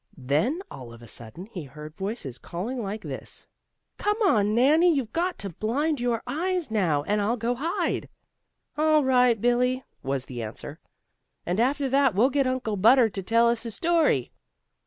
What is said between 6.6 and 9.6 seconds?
now, and I'll go hide." "All right,